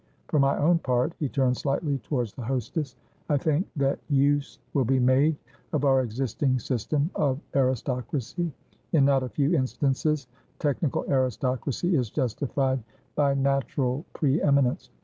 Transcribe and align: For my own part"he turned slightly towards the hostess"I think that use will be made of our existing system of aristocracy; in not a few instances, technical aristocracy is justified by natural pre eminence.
For 0.29 0.39
my 0.39 0.57
own 0.57 0.79
part"he 0.79 1.29
turned 1.29 1.57
slightly 1.57 1.99
towards 1.99 2.33
the 2.33 2.41
hostess"I 2.43 3.37
think 3.37 3.67
that 3.75 3.99
use 4.09 4.57
will 4.73 4.83
be 4.83 4.97
made 4.97 5.35
of 5.73 5.85
our 5.85 6.01
existing 6.01 6.57
system 6.57 7.11
of 7.13 7.39
aristocracy; 7.55 8.51
in 8.93 9.05
not 9.05 9.21
a 9.21 9.29
few 9.29 9.53
instances, 9.55 10.25
technical 10.57 11.05
aristocracy 11.07 11.95
is 11.95 12.09
justified 12.09 12.79
by 13.15 13.35
natural 13.35 14.03
pre 14.13 14.41
eminence. 14.41 14.89